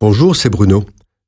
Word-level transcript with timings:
Bonjour, 0.00 0.36
c'est 0.36 0.48
Bruno. 0.48 0.84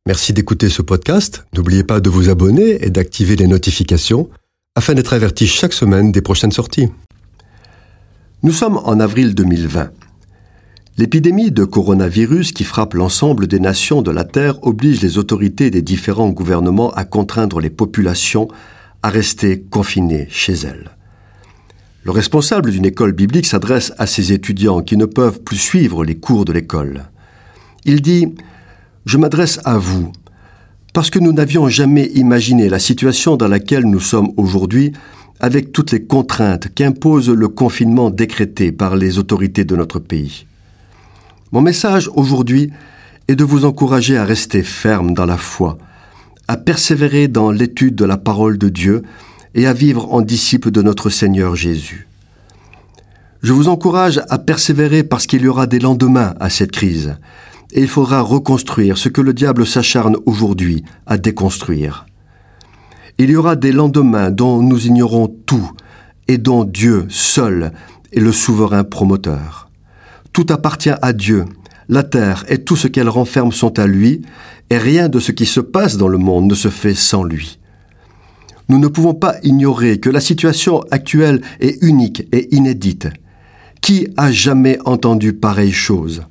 Merci 0.07 0.33
d'écouter 0.33 0.69
ce 0.69 0.81
podcast. 0.81 1.45
N'oubliez 1.57 1.83
pas 1.83 1.99
de 1.99 2.09
vous 2.09 2.29
abonner 2.29 2.85
et 2.85 2.91
d'activer 2.91 3.35
les 3.35 3.49
notifications 3.49 4.31
afin 4.77 4.95
d'être 4.95 5.13
averti 5.13 5.49
chaque 5.49 5.73
semaine 5.73 6.13
des 6.13 6.23
prochaines 6.23 6.53
sorties. 6.53 6.89
Nous 8.45 8.53
sommes 8.53 8.77
en 8.77 9.01
avril 9.01 9.35
2020. 9.35 9.91
L'épidémie 10.99 11.51
de 11.51 11.65
coronavirus 11.65 12.53
qui 12.53 12.63
frappe 12.63 12.95
l'ensemble 12.95 13.49
des 13.49 13.59
nations 13.59 14.03
de 14.03 14.13
la 14.13 14.23
Terre 14.23 14.65
oblige 14.65 15.03
les 15.03 15.19
autorités 15.19 15.73
des 15.73 15.83
différents 15.83 16.31
gouvernements 16.31 16.93
à 16.93 17.05
contraindre 17.05 17.59
les 17.59 17.71
populations 17.71 18.47
à 19.03 19.11
rester 19.11 19.63
confinées 19.63 20.29
chez 20.31 20.53
elles. 20.53 20.93
Le 22.05 22.13
responsable 22.13 22.71
d'une 22.71 22.87
école 22.87 23.15
biblique 23.15 23.47
s'adresse 23.47 23.93
à 23.99 24.07
ses 24.07 24.33
étudiants 24.33 24.83
qui 24.83 24.97
ne 24.97 25.07
peuvent 25.07 25.41
plus 25.41 25.59
suivre 25.59 26.05
les 26.05 26.19
cours 26.19 26.45
de 26.45 26.53
l'école. 26.53 27.11
Il 27.85 28.01
dit 28.01 28.33
je 29.07 29.19
m'adresse 29.19 29.61
à 29.65 29.79
vous, 29.79 30.13
parce 30.93 31.11
que 31.11 31.19
nous 31.19 31.33
n'avions 31.33 31.69
jamais 31.69 32.07
imaginé 32.15 32.69
la 32.69 32.79
situation 32.79 33.37
dans 33.37 33.49
laquelle 33.49 33.85
nous 33.85 34.01
sommes 34.01 34.33
aujourd'hui 34.37 34.93
avec 35.41 35.73
toutes 35.73 35.93
les 35.93 36.03
contraintes 36.03 36.69
qu'impose 36.75 37.31
le 37.31 37.49
confinement 37.49 38.11
décrété 38.11 38.73
par 38.73 38.97
les 38.97 39.19
autorités 39.19 39.65
de 39.65 39.75
notre 39.77 39.99
pays. 39.99 40.47
Mon 41.53 41.63
message 41.63 42.11
aujourd'hui 42.15 42.71
est 43.29 43.37
de 43.37 43.45
vous 43.45 43.65
encourager 43.65 44.17
à 44.17 44.25
rester 44.25 44.63
ferme 44.63 45.15
dans 45.15 45.27
la 45.27 45.39
foi, 45.39 45.79
à 46.47 46.57
persévérer 46.57 47.29
dans 47.29 47.51
l'étude 47.51 47.95
de 47.95 48.05
la 48.05 48.19
parole 48.19 48.59
de 48.59 48.69
Dieu 48.69 49.03
et 49.55 49.67
à 49.67 49.73
vivre 49.73 50.13
en 50.13 50.21
disciple 50.21 50.71
de 50.71 50.83
notre 50.83 51.11
Seigneur 51.11 51.57
Jésus. 51.57 52.07
Je 53.43 53.53
vous 53.53 53.69
encourage 53.69 54.21
à 54.29 54.39
persévérer 54.39 55.03
parce 55.03 55.27
qu'il 55.27 55.43
y 55.43 55.49
aura 55.49 55.67
des 55.67 55.79
lendemains 55.79 56.35
à 56.39 56.51
cette 56.51 56.73
crise, 56.73 57.17
et 57.73 57.81
il 57.81 57.89
faudra 57.89 58.21
reconstruire 58.21 58.99
ce 58.99 59.09
que 59.09 59.21
le 59.21 59.33
diable 59.33 59.67
s'acharne 59.67 60.17
aujourd'hui 60.27 60.85
à 61.07 61.19
déconstruire. 61.19 62.07
Il 63.19 63.31
y 63.31 63.37
aura 63.37 63.57
des 63.57 63.73
lendemains 63.73 64.31
dont 64.31 64.63
nous 64.63 64.87
ignorons 64.87 65.29
tout 65.47 65.71
et 66.27 66.39
dont 66.39 66.65
Dieu 66.65 67.07
seul 67.09 67.73
est 68.13 68.21
le 68.21 68.33
souverain 68.33 68.85
promoteur. 68.85 69.69
Tout 70.33 70.47
appartient 70.51 70.95
à 71.03 71.13
Dieu. 71.13 71.45
La 71.89 72.03
terre 72.03 72.45
et 72.49 72.59
tout 72.59 72.77
ce 72.77 72.87
qu'elle 72.87 73.09
renferme 73.09 73.51
sont 73.51 73.79
à 73.79 73.87
lui, 73.87 74.23
et 74.71 74.79
rien 74.79 75.09
de 75.09 75.19
ce 75.19 75.33
qui 75.33 75.45
se 75.45 75.59
passe 75.59 75.97
dans 75.97 76.07
le 76.07 76.19
monde 76.19 76.49
ne 76.49 76.55
se 76.55 76.69
fait 76.69 76.95
sans 76.95 77.25
lui. 77.25 77.59
Nous 78.69 78.79
ne 78.79 78.87
pouvons 78.87 79.15
pas 79.15 79.35
ignorer 79.43 79.99
que 79.99 80.09
la 80.09 80.21
situation 80.21 80.81
actuelle 80.93 81.43
est 81.59 81.83
unique 81.83 82.29
et 82.31 82.55
inédite. 82.55 83.09
Qui 83.81 84.07
a 84.17 84.31
jamais 84.31 84.79
entendu 84.85 85.33
pareille 85.33 85.73
chose? 85.73 86.23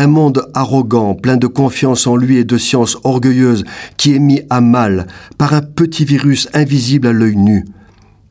Un 0.00 0.06
monde 0.06 0.48
arrogant, 0.54 1.14
plein 1.14 1.36
de 1.36 1.46
confiance 1.46 2.06
en 2.06 2.16
lui 2.16 2.38
et 2.38 2.44
de 2.44 2.56
science 2.56 2.96
orgueilleuse, 3.04 3.64
qui 3.98 4.14
est 4.14 4.18
mis 4.18 4.40
à 4.48 4.62
mal 4.62 5.06
par 5.36 5.52
un 5.52 5.60
petit 5.60 6.06
virus 6.06 6.48
invisible 6.54 7.08
à 7.08 7.12
l'œil 7.12 7.36
nu. 7.36 7.66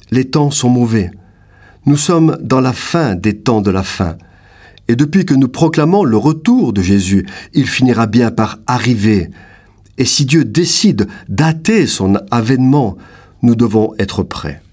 Les 0.09 0.25
temps 0.25 0.49
sont 0.49 0.69
mauvais. 0.69 1.11
Nous 1.85 1.95
sommes 1.95 2.39
dans 2.41 2.59
la 2.59 2.73
fin 2.73 3.13
des 3.13 3.37
temps 3.37 3.61
de 3.61 3.69
la 3.69 3.83
fin. 3.83 4.17
Et 4.87 4.95
depuis 4.95 5.25
que 5.25 5.35
nous 5.35 5.47
proclamons 5.47 6.03
le 6.03 6.17
retour 6.17 6.73
de 6.73 6.81
Jésus, 6.81 7.27
il 7.53 7.67
finira 7.67 8.07
bien 8.07 8.31
par 8.31 8.57
arriver. 8.65 9.29
Et 9.99 10.05
si 10.05 10.25
Dieu 10.25 10.45
décide 10.45 11.07
dater 11.27 11.85
son 11.85 12.15
avènement, 12.31 12.97
nous 13.43 13.53
devons 13.53 13.93
être 13.99 14.23
prêts. 14.23 14.63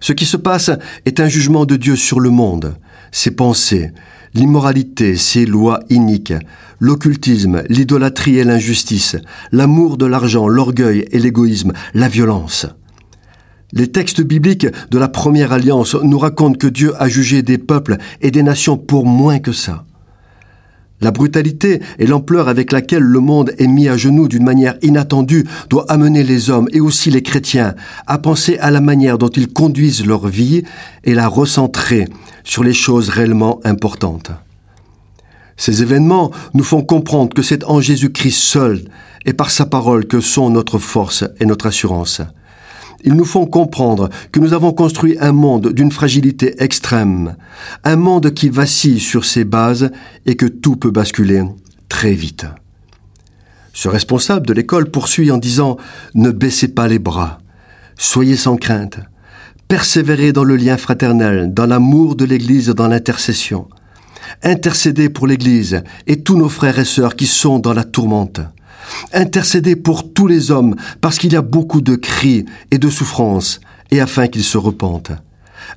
Ce 0.00 0.14
qui 0.14 0.24
se 0.24 0.38
passe 0.38 0.70
est 1.04 1.20
un 1.20 1.28
jugement 1.28 1.66
de 1.66 1.76
Dieu 1.76 1.94
sur 1.94 2.20
le 2.20 2.30
monde, 2.30 2.74
ses 3.10 3.32
pensées, 3.32 3.92
l'immoralité, 4.34 5.16
ses 5.16 5.46
lois 5.46 5.80
iniques, 5.90 6.34
l'occultisme, 6.80 7.62
l'idolâtrie 7.68 8.38
et 8.38 8.44
l'injustice, 8.44 9.16
l'amour 9.52 9.96
de 9.96 10.06
l'argent, 10.06 10.48
l'orgueil 10.48 11.06
et 11.10 11.18
l'égoïsme, 11.18 11.72
la 11.94 12.08
violence. 12.08 12.66
Les 13.72 13.86
textes 13.86 14.22
bibliques 14.22 14.66
de 14.90 14.98
la 14.98 15.08
première 15.08 15.52
alliance 15.52 15.94
nous 15.94 16.18
racontent 16.18 16.58
que 16.58 16.66
Dieu 16.66 16.92
a 16.98 17.08
jugé 17.08 17.42
des 17.42 17.58
peuples 17.58 17.96
et 18.20 18.30
des 18.30 18.42
nations 18.42 18.76
pour 18.76 19.06
moins 19.06 19.38
que 19.38 19.52
ça. 19.52 19.84
La 21.00 21.10
brutalité 21.10 21.80
et 21.98 22.06
l'ampleur 22.06 22.48
avec 22.48 22.70
laquelle 22.70 23.02
le 23.02 23.18
monde 23.18 23.52
est 23.58 23.66
mis 23.66 23.88
à 23.88 23.96
genoux 23.96 24.28
d'une 24.28 24.44
manière 24.44 24.76
inattendue 24.82 25.44
doit 25.68 25.90
amener 25.90 26.22
les 26.22 26.48
hommes 26.48 26.68
et 26.72 26.80
aussi 26.80 27.10
les 27.10 27.22
chrétiens 27.22 27.74
à 28.06 28.18
penser 28.18 28.56
à 28.58 28.70
la 28.70 28.80
manière 28.80 29.18
dont 29.18 29.28
ils 29.28 29.52
conduisent 29.52 30.06
leur 30.06 30.28
vie 30.28 30.62
et 31.02 31.14
la 31.14 31.26
recentrer 31.26 32.04
sur 32.44 32.64
les 32.64 32.72
choses 32.72 33.08
réellement 33.08 33.60
importantes. 33.64 34.30
Ces 35.56 35.82
événements 35.82 36.30
nous 36.54 36.64
font 36.64 36.82
comprendre 36.82 37.34
que 37.34 37.42
c'est 37.42 37.64
en 37.64 37.80
Jésus-Christ 37.80 38.38
seul 38.38 38.84
et 39.24 39.32
par 39.32 39.50
sa 39.50 39.66
parole 39.66 40.06
que 40.06 40.20
sont 40.20 40.50
notre 40.50 40.78
force 40.78 41.24
et 41.40 41.46
notre 41.46 41.66
assurance. 41.66 42.20
Ils 43.04 43.14
nous 43.14 43.24
font 43.24 43.46
comprendre 43.46 44.08
que 44.30 44.40
nous 44.40 44.52
avons 44.52 44.72
construit 44.72 45.16
un 45.20 45.32
monde 45.32 45.72
d'une 45.72 45.90
fragilité 45.90 46.62
extrême, 46.62 47.36
un 47.84 47.96
monde 47.96 48.32
qui 48.32 48.48
vacille 48.48 49.00
sur 49.00 49.24
ses 49.24 49.44
bases 49.44 49.90
et 50.24 50.36
que 50.36 50.46
tout 50.46 50.76
peut 50.76 50.90
basculer 50.90 51.42
très 51.88 52.12
vite. 52.12 52.46
Ce 53.72 53.88
responsable 53.88 54.46
de 54.46 54.52
l'école 54.52 54.90
poursuit 54.90 55.30
en 55.30 55.38
disant⁇ 55.38 55.74
Ne 56.14 56.30
baissez 56.30 56.68
pas 56.68 56.88
les 56.88 56.98
bras, 56.98 57.38
soyez 57.96 58.36
sans 58.36 58.56
crainte, 58.56 59.00
persévérez 59.68 60.32
dans 60.32 60.44
le 60.44 60.56
lien 60.56 60.76
fraternel, 60.76 61.52
dans 61.52 61.66
l'amour 61.66 62.16
de 62.16 62.24
l'Église, 62.24 62.68
dans 62.68 62.88
l'intercession. 62.88 63.68
Intercédez 64.42 65.08
pour 65.08 65.26
l'Église 65.26 65.82
et 66.06 66.22
tous 66.22 66.36
nos 66.36 66.48
frères 66.48 66.78
et 66.78 66.84
sœurs 66.84 67.16
qui 67.16 67.26
sont 67.26 67.58
dans 67.58 67.74
la 67.74 67.84
tourmente. 67.84 68.40
Intercédez 69.12 69.76
pour 69.76 70.12
tous 70.12 70.26
les 70.26 70.50
hommes, 70.50 70.76
parce 71.00 71.18
qu'il 71.18 71.32
y 71.32 71.36
a 71.36 71.42
beaucoup 71.42 71.80
de 71.80 71.94
cris 71.94 72.44
et 72.70 72.78
de 72.78 72.90
souffrances, 72.90 73.60
et 73.90 74.00
afin 74.00 74.26
qu'ils 74.26 74.44
se 74.44 74.58
repentent. 74.58 75.12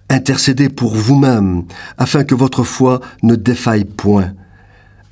Intercédez 0.10 0.70
pour 0.70 0.96
vous-même, 0.96 1.64
afin 1.98 2.24
que 2.24 2.36
votre 2.36 2.64
foi 2.64 3.02
ne 3.24 3.36
défaille 3.36 3.86
point. 3.86 4.34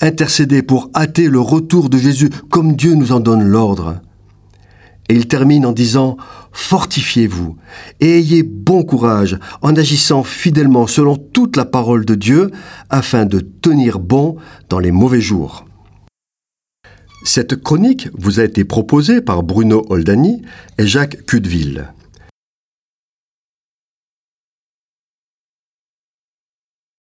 Intercédez 0.02 0.64
pour 0.64 0.90
hâter 0.96 1.30
le 1.30 1.40
retour 1.40 1.90
de 1.90 1.98
Jésus 1.98 2.30
comme 2.50 2.76
Dieu 2.76 2.96
nous 2.96 3.12
en 3.12 3.20
donne 3.20 3.44
l'ordre. 3.44 4.02
Il 5.14 5.28
termine 5.28 5.68
en 5.68 5.74
disant, 5.74 6.18
Fortifiez-vous 6.54 7.56
et 8.00 8.18
ayez 8.18 8.42
bon 8.42 8.82
courage 8.82 9.38
en 9.62 9.76
agissant 9.76 10.24
fidèlement 10.24 10.88
selon 10.88 11.18
toute 11.18 11.56
la 11.56 11.66
parole 11.66 12.04
de 12.04 12.16
Dieu, 12.16 12.50
afin 12.90 13.28
de 13.28 13.40
tenir 13.40 14.00
bon 14.00 14.38
dans 14.70 14.80
les 14.80 14.90
mauvais 14.92 15.22
jours. 15.22 15.66
Cette 17.24 17.62
chronique 17.62 18.10
vous 18.18 18.40
a 18.40 18.44
été 18.44 18.64
proposée 18.64 19.22
par 19.22 19.44
Bruno 19.44 19.86
Oldani 19.90 20.42
et 20.80 20.88
Jacques 20.88 21.24
Cudeville. 21.28 21.94